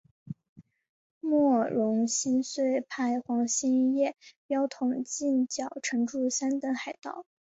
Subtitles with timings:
[1.19, 4.15] 莫荣新遂派黄兴业
[4.47, 7.11] 标统进剿陈祝三等海匪。